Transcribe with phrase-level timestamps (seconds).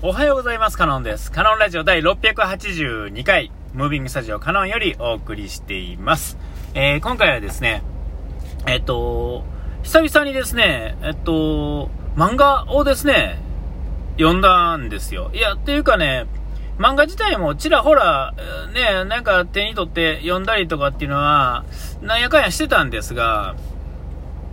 [0.00, 0.78] おはようございます。
[0.78, 1.32] カノンです。
[1.32, 6.38] カノンラジオ第682回、ムービングスタジオカノンよりお送りしています。
[6.72, 7.82] えー、今回はですね、
[8.68, 9.42] えっと、
[9.82, 13.40] 久々にですね、えっと、漫画をですね、
[14.18, 15.32] 読んだんですよ。
[15.34, 16.26] いや、っていうかね、
[16.78, 18.34] 漫画自体もちらほら、
[18.72, 21.64] ね、なんか手に取って読んだりとかっていうのは、
[22.02, 23.56] なんやかんやしてたんですが、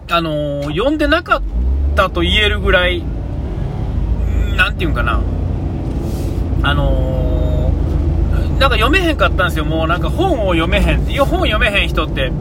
[0.09, 1.41] あのー、読んでなかっ
[1.96, 3.04] たと言えるぐらい、
[4.56, 5.22] なんていうんかな、
[6.64, 12.32] あのー、なんか読めへんかったんですよ、もうなんか本を読めへん、本読めへん人って、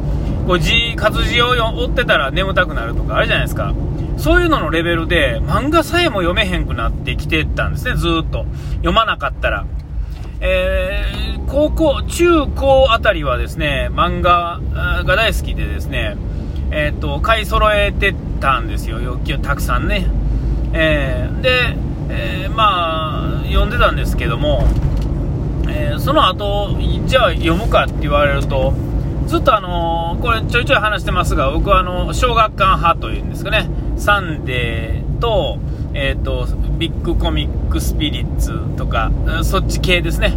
[0.47, 3.74] こう字、活字を追ってたら眠たくなるとかあるじゃないですか。
[4.16, 8.46] そういうののレベルで、漫画さえも読めへんくなってきてたんですね、ずっと。
[8.77, 9.66] 読まなかったら。
[10.41, 14.60] えー、高校、中高あたりはですね、漫画
[15.05, 16.16] が大好きでですね、
[16.71, 20.07] えっ、ー、と、買い揃えてたんですよ、欲求たくさんね。
[20.73, 21.77] えー、で、
[22.09, 24.65] えー、まあ、読んでたんですけども、
[25.69, 28.74] えー、その後、じゃあ読むかって言われると、
[29.27, 35.59] ずっとあのー、これちょいちょい話してますが、僕はあの、小学館派というんですかね、サンデーと、
[35.95, 36.46] えっ、と、
[36.79, 39.11] ビッグコミックスピリッツとか、
[39.43, 40.37] そっち系ですね。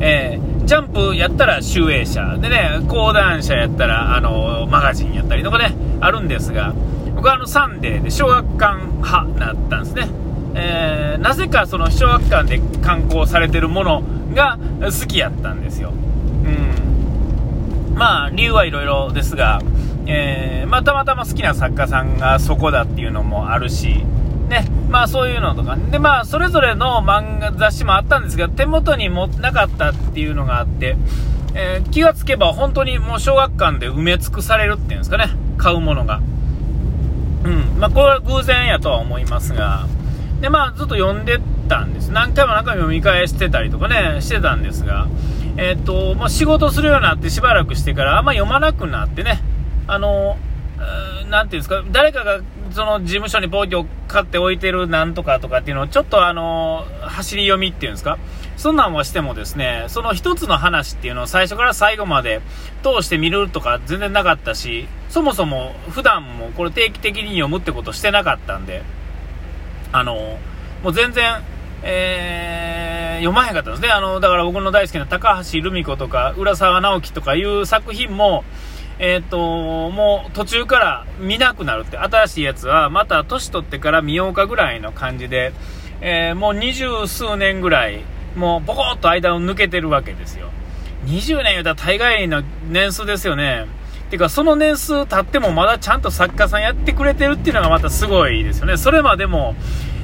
[0.00, 6.74] えー、ジャンプやったら集英社でね、講談社やったら、あのマガジンやったりとかね、あるんですが、
[7.16, 10.08] 僕はあのサンデーで小学館派なったんですね。
[10.54, 14.02] えー、なぜかその小学館で刊行されてるもの
[14.34, 15.90] が好きやったんですよ。
[15.90, 17.94] うん。
[17.94, 19.60] まあ、理由はいろいろですが、
[20.06, 24.04] えー、まあ、たまたま好きな作家さんがそこだっていうのもあるし、
[24.48, 30.96] ね、まあそういうのとか、で、まあそれぞれの漫画雑誌もあったんですが、手元にもなかったっていうのがあって、
[31.54, 36.20] えー、気がつけば本当にもう小学館で埋め尽くされるっていうんですかね、買うものが。
[37.44, 39.86] うん、まあこれは偶然やとは思いますが、
[40.40, 42.10] で、まあ、ずっと読んでたんです。
[42.10, 45.08] 何回も何回も読み返してたりとかね、してたんですが、
[45.56, 49.40] えっ、と、まあ、仕事するようになってしばらくしてから、あんま読まなくなってね、
[49.86, 50.36] あの、
[51.28, 52.40] なんていうんですか、誰かが
[52.70, 58.18] その事務所にポイを買って置いてるなんとかとかっていうのをちょっとあの、走り読みっていうんですか、
[58.56, 62.40] そんなんはしてもですね、その一つの話っていうのを最初から最後まで
[62.82, 68.82] 通して見るとか全然なかったし、そもそも普段もこれ定期的に読むってことしてなかったんで、
[69.92, 70.38] あの、
[70.82, 71.42] もう全然、
[71.82, 73.88] えー、読まへんかったんですね。
[73.88, 78.44] あの、だから僕の大好きな高橋留美子とか、浦沢直樹とかいう作品も、
[78.98, 79.38] えっ、ー、と、
[79.90, 85.52] もう途中から見なくなるって、新しいやつはまた年取ってから見ようかぐらいの感じで、
[86.00, 88.02] えー、もう二十数年ぐらい、
[88.36, 90.50] もうボコッと間を抜けてるわけですよ。
[91.06, 93.66] 20年言うたら大概の年数ですよね。
[94.10, 98.76] てか、その年数経ってもまだちゃんと作家さんやってくれてるっていうのがまたすごいですよね。
[98.76, 99.54] それまでも、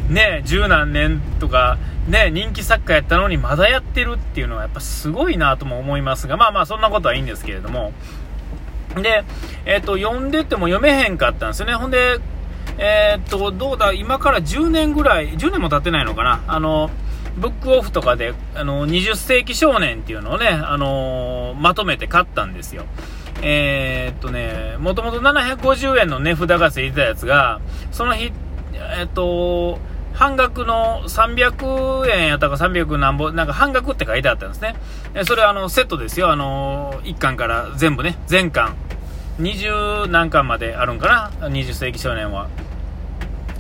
[0.09, 1.79] ね、十何年とか、
[2.09, 7.93] ね、人気作家やったのにまだやってるっていうのはやっぱすごいなとも思いますが、まあまあそんなことはいいんですけれども。
[8.95, 9.25] で、
[9.65, 11.75] えっ、ー、と、読んでても読めへんかったんですよね。
[11.75, 12.21] ほんで、
[12.79, 16.43] えっ、ー、と、どうだ、今から10年ぐらい、10年も経ってないのかな。
[16.47, 16.91] あの、
[17.37, 22.85] ブックオフとかで、あの、20世紀少年っていうのをね、あのまとめて買ったんですよ。
[23.47, 27.61] えー、っとね、もともと750円の値札がついてたやつが、
[27.93, 28.33] その日、
[28.73, 29.79] えー、っと、
[30.15, 34.77] 半額の300円やったか300何本、なんか半額って書いてあったんですね。
[35.25, 36.31] それはあの、セットですよ。
[36.31, 38.75] あの、1巻から全部ね、全巻。
[39.41, 42.49] 20何巻まであるんかな ?20 世紀少年は。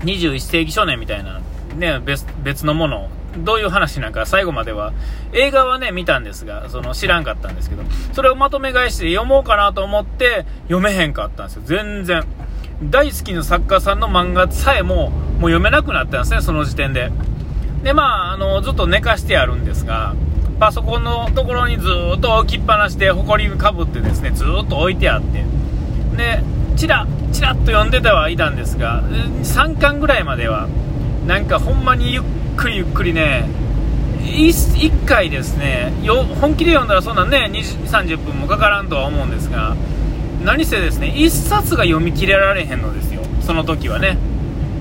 [0.05, 1.41] 21世紀少年みたいな、
[1.75, 4.93] ね、別別のものどういう話なんか最後までは、
[5.33, 11.62] 映画はね、見たんですが、その知らんかったんですけど、それをまとめ買いして読もうかなと思って読めへんかったんですよ。
[11.65, 12.25] 全然。
[12.83, 17.11] 大好きな作家さんの漫画さえも、もう読めなくなったんですね、その時点で。
[17.83, 20.15] で、まあ、あの、ずっと寝かしてあるんですが、
[20.59, 25.45] パソコンのところにずっと置きっぱなしで、埃かぶってですね、ずっと置いてあって。
[26.16, 26.43] で、
[26.77, 29.03] チラ、チラっと読んでたはいたんですが、
[29.43, 30.69] 3巻ぐらいまでは、
[31.27, 32.23] なんかほんまにゆっ
[32.57, 33.48] くりゆっくりね、
[34.25, 39.75] 1, 回ですねよ、本気で読んだらそんなんね、20、30分もかからんとは思うんですが、
[40.45, 44.19] 何せですね、1冊が読み切れられへんのですよ、その時はね。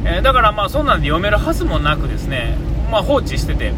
[0.06, 2.58] えー、だからまあそんなんで読めるはずもなくですね、
[2.92, 3.72] まあ、放置してて、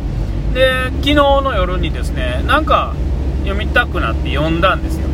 [0.54, 2.96] で、昨日の夜にですね、なんか
[3.44, 5.06] 読みたくなって読んだんですよ。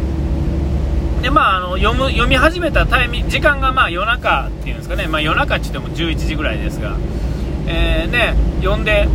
[1.21, 6.95] でまあ、あの読む読み始めたタイミング時間がまあ夜中っていうんですかね、まあ、夜中って言っても11時ぐらいですが、
[7.67, 9.07] えー、ね、読んで、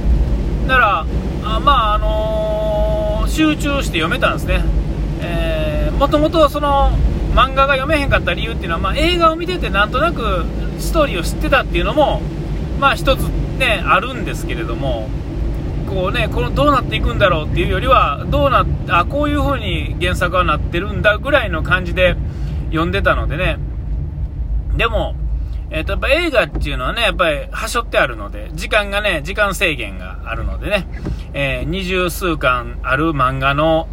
[0.66, 1.06] なら、
[1.44, 4.64] あまあ、あのー、集中して読めたんですね。
[5.20, 6.90] えー、もともとその、
[7.34, 10.44] 漫画が読めへんかった理由っていうのは、まあ、映画を見ててなんとなく
[10.78, 12.22] ストーリーを知ってたっていうのも、
[12.80, 13.20] まあ一つ
[13.58, 15.08] ね、あるんですけれども、
[15.88, 22.16] こうね、このどうなっていくんだろうっていうよりは、どうなあこういう風に原作はなってるんだぐらいの感じで
[22.70, 23.58] 読んでたのでね、
[24.76, 25.14] でも、
[25.70, 30.86] えっ、ー、と、やっぱ映画っていうのはね、やっぱり、はしょってあるので、時間がね、時間制限があるのでね、
[31.32, 33.88] えー、二十数巻ある漫画の、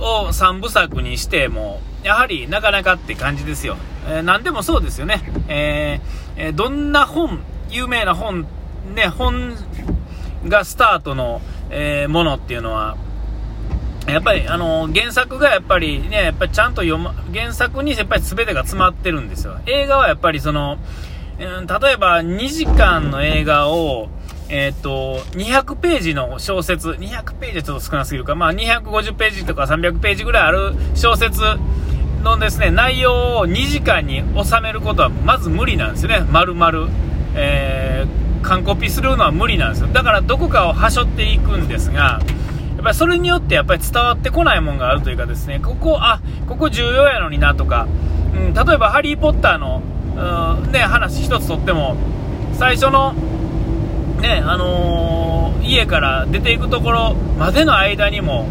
[0.00, 3.76] を3部作にしても、やはりなかなかって感じですよ。
[4.08, 5.20] えー、何でもそうですよね。
[5.48, 8.46] えー、どんな本、有名な本、
[8.94, 9.54] ね、本
[10.46, 12.96] がスタートの、えー、ものっていうのは、
[14.06, 19.58] やっぱり、あの原作がやっぱりね、やっぱりちゃんと読む、原作にやっぱり全てが詰まってるんですよ。
[19.66, 20.78] 映画はやっぱりその、
[21.38, 24.08] うん、例えば2時間の映画を、
[24.48, 31.42] えっ、ー、と、200ページの小説、200ページはちょっと少なすぎるか、まあ250ページとか300ページぐらいある小説
[32.22, 36.88] のですね、内容を2時間に収めることはまず無理なんですよね、丸々。
[37.34, 39.88] えー、完コピするのは無理なんですよ。
[39.88, 42.20] だからどこかをはしょっていくんですが、
[42.86, 47.88] ぱりそれによってやっぱり伝わってこないもんがあるというかですね、ここ、あ、ここ重要やのになとか、
[48.32, 49.82] うん、例えばハリー・ポッターの、
[50.62, 51.96] うん、ね、話一つとっても、
[52.54, 53.12] 最初の、
[54.20, 58.46] ね、あのー、家から出ていくところまでの間にも、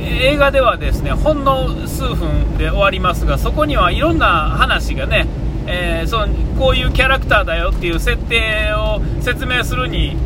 [0.00, 5.26] 映画ではですね、ほんの数分で終わりますが、そこにはいろんな話がね、
[5.66, 10.16] えー、そのこういうキャラクターだよっていう設定を説明するに、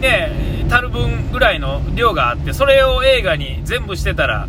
[0.00, 4.48] ね、たる分ぐらいの量があって、それを映画に全部してたら、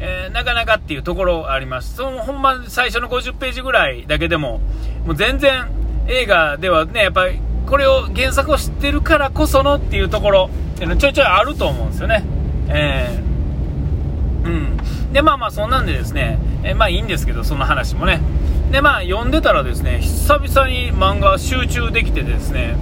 [0.00, 1.96] えー、なかなかっていうところあります。
[1.96, 4.60] そのほんま最初の50ページぐらいだけでも、
[5.06, 5.70] もう全然
[6.08, 12.22] 映画ではね、やっぱりこれを原作を知ってるからこそのっていうところっていうのちょいちょいあると思うんですよね。
[12.68, 15.12] えー、うん。
[15.14, 18.20] で、まあまあそんなんでですね、えー、まあいいんですけど、その話もね。
[18.70, 22.76] で、まあ読んでたらですね、久々に漫画集中できてですね、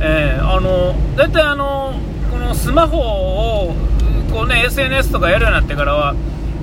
[0.00, 1.94] えー、あの大体あの
[2.30, 3.74] このスマホを
[4.32, 6.14] こう、ね、SNS とかやるようになってからは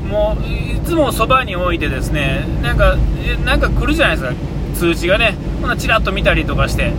[0.09, 2.97] もういつもそばに置いてですねなんか
[3.45, 4.51] なんか来るじゃないですか。
[4.75, 6.91] 通知がねほなチラッと見たりとかして、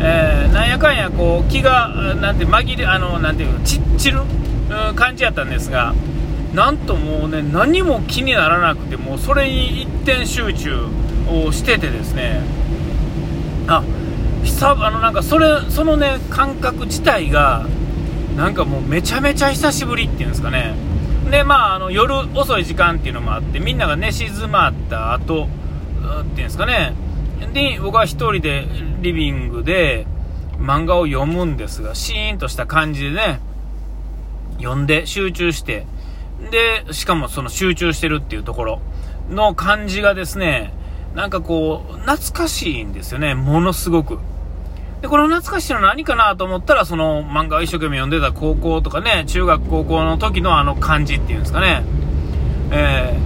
[0.00, 4.20] えー、なんやかんやこう気がなんて紛れあのなんていうち散る
[4.94, 5.94] 感じやったんですが
[6.54, 10.86] なんともうね何も気にならなくてもうそれに一点集中
[11.28, 12.40] をしててですね。
[13.68, 13.82] あ
[14.46, 17.66] 久あのなんかそれそのね感覚自体が
[18.36, 20.74] なんかもうめちゃめちゃ久しぶりっていうんですかね
[21.30, 26.94] でまああの夜遅い時間っていうのもあってみんなが寝静まった後っていうんですかね
[27.52, 28.66] で僕は1人で
[29.00, 30.06] リビングで
[30.58, 33.40] 漫画を読むんですがシーンとした感じでね
[34.58, 35.86] 読んで集中して
[36.50, 38.80] でしかもその集中してるっていうところ
[39.28, 40.72] の感じがですね
[41.14, 44.18] なんかこう懐かしいんですよねものすごく。
[45.02, 51.84] で、この懐かしいの何かなと思ったら、その漫画を一生懸命読んでた高校とかね、中学高校の時のあの感じっていうんですかね。
[52.70, 53.18] え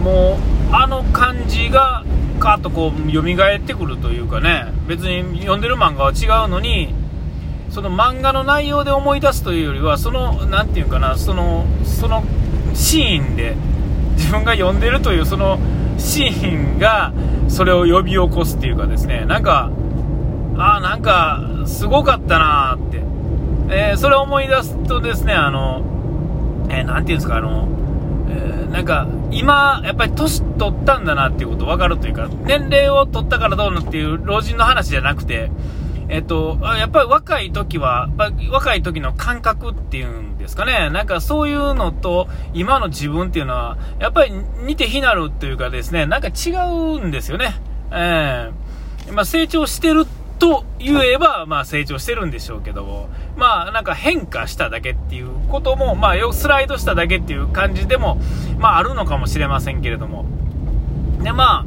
[0.00, 0.38] ー、も
[0.70, 2.04] う、あの感じが、
[2.40, 6.92] カーッとこう、蘇ってくるというかね、別に読んでる漫画は違うのに、
[7.70, 12.24] その漫画の内容で思い出すというよりは、その、何て言うかな、その、その
[12.74, 13.54] シーンで、
[14.16, 15.58] 自分が読んでるというその
[15.98, 17.12] シーンが、
[17.48, 19.70] それを呼び起こすっていうかですね、なんか、
[20.56, 23.02] ああ、なんか、すごかったなーって。
[23.74, 25.82] えー、それを思い出すとですね、あの、
[26.68, 27.68] えー、なんていうんですか、あの、
[28.28, 35.50] えー、なんか、今、やっぱり年取ったんだなっていうこと分かるというか、年齢を取ったからどうのっていう老人の話じゃなくて、
[36.08, 38.10] えっと、やっぱり若い時は、
[38.50, 44.32] 若い時の感覚っていうんですかね、なんかそういうのと今の自分っていうのは、やっぱり
[44.66, 47.54] 似て非なるというかですね、なんか違うんですよね。
[47.90, 50.06] えー、まあ、成長してる
[50.42, 58.20] と言えば、まあ成長してるんでしょうけども、まあなんか変化しただけっていうことも、まあよスライドしただけっていう感じでも、
[58.58, 60.24] まああるのかもしれませんけれども。
[61.22, 61.66] で、まあ、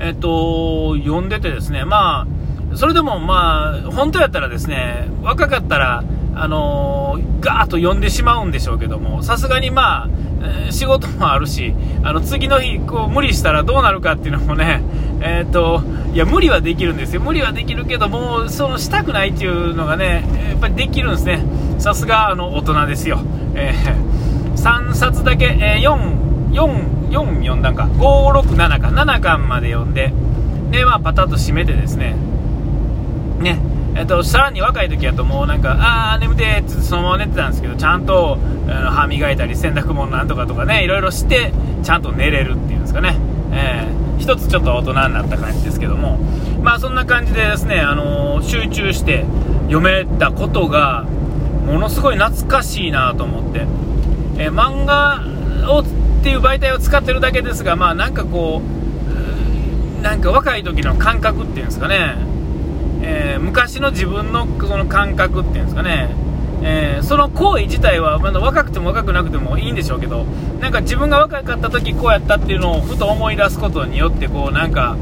[0.00, 2.26] えっ、と、読んでてですね、ま
[2.72, 10.08] あ、それでもまあ、本当やったらですね、若かったら、あのー、ガーッと読んでしまうんでしょうけども、さすがにまあ、
[10.42, 14.82] えー、仕事もあるし、あの、次の日、こう、無理したらどうなるかっていうのもね、
[15.22, 17.20] えっ、と、いや、無理はできるんですよ。
[17.20, 21.44] 無理はできるけども、その、したくないっていうのがね、やっぱりできるんですね。
[21.78, 23.20] さすが、あの、大人ですよ。
[23.54, 30.12] えー、3冊だけ、えー、4、4、4読んだんか、5、6、7か、7巻まで読んで、
[30.72, 32.16] で、まあ、パタッと閉めてですね、
[33.40, 33.58] ね、
[33.94, 38.38] えっと、さらに若い時だともうなんか、あー眠てーってそのまま寝てたんですけど、ちゃんと、
[38.68, 41.52] 歯磨いたり洗濯物なんとかとかね、いろいろして、
[41.82, 43.16] ちゃんと寝れるっていうんですかね。
[43.52, 46.18] えー、一つちょっと大人になった感じですけども、
[46.62, 49.24] まあそんな感じでですね、あのー、集中して
[49.62, 51.04] 読めたことが、
[51.66, 53.66] ものすごい懐かしいなと思って、
[54.36, 55.22] えー、漫画
[55.72, 55.84] をっ
[56.22, 58.60] ていう媒体を使ってるだけですが、まあなんかこ
[59.98, 62.16] う、なんか若い時の感覚っていうんですかね、
[63.02, 66.10] えー、昔の自分のその感覚っていうんですかね、
[66.62, 70.24] えー、その行為自体はまだ若くても若くなくてもいいんでしょうけど
[70.60, 74.96] なんか自分が若かった時こうやったっていうのをふと思い出すことによってこうなんか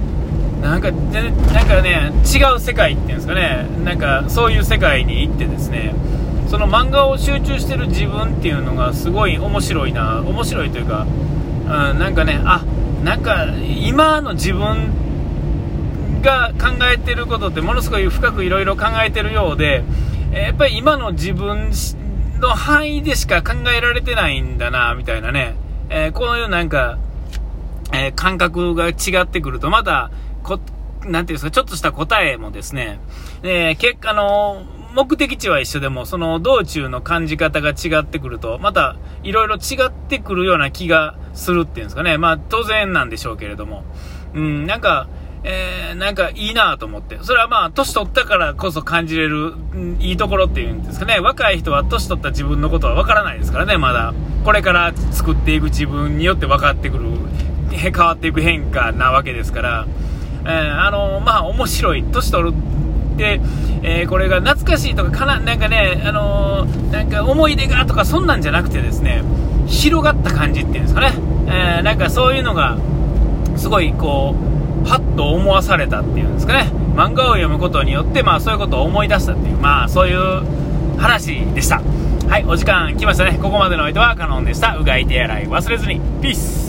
[0.62, 3.66] なんかなんかね違う世界っていうんですかね。
[3.84, 5.94] なんかそういう世界に行ってですね
[6.48, 12.64] その漫画を集中してる自分っていうのがすごい面白いな面白いというか、うん、なんかねあ
[13.04, 13.46] なんか
[13.80, 19.84] 今の自分が考えてることってものすごい深くいろいろ考えてるようで
[20.32, 21.70] やっぱり今の自分
[22.40, 25.54] の範囲でしか考えられてないんだな、みたいなね。
[25.90, 26.98] えー、このようなんか、
[27.92, 30.10] えー、感覚が違ってくると、また、
[30.42, 30.60] こ、
[31.04, 33.00] なんていうんですか、ちょっとした答えもですね、
[33.42, 42.18] えー、結果の、目的地は一緒でも、その道中の感じ方が違ってくると、また、いろいろ違ってくるような気がするっていうんですかね。
[42.18, 43.84] まあ、当然なんでしょうけれども。
[44.34, 45.08] うん、なんか、
[45.44, 47.18] えー、なんかいいなと思って。
[47.22, 49.54] それはまあ、年取ったからこそ感じれる、
[50.00, 51.20] いいところっていうんですかね。
[51.20, 54.14] 若い人は年取った自分のことはわからないですからね、まだ。
[54.44, 57.04] これから作っていく自分によって分かってくる、
[57.70, 59.86] 変わっていく変化なわけですから、
[60.44, 62.04] えー、あのまあ、面白い。
[62.04, 62.56] 年取る
[63.18, 63.40] で、
[63.82, 69.22] え、これが懐かしいとかかな、なんかね、あの、なんか思い出がとかそんなんじゃなくてですね、
[69.66, 71.12] 広がった感じっていうんですかね。
[71.48, 72.78] え、なんかそういうのが、
[73.56, 74.47] すごいこう、
[74.84, 76.70] パッと思わされたっていうんですかね。
[76.94, 80.42] 漫画を読むことによってまあそういうことを思い出したっていうまあそういう
[80.98, 81.80] 話でした。
[82.28, 83.38] はいお時間来ましたね。
[83.40, 84.76] ここまでのお相手はカノンでした。
[84.76, 86.00] うがい手洗い忘れずに。
[86.20, 86.67] ピース